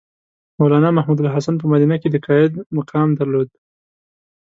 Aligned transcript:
مولنا 0.59 0.89
محمودالحسن 0.97 1.55
په 1.59 1.65
مدینه 1.73 1.95
کې 2.01 2.09
د 2.11 2.15
قاید 2.25 2.53
مقام 2.77 3.09
درلود. 3.19 3.49